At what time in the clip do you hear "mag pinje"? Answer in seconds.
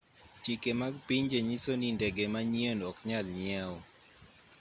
0.81-1.37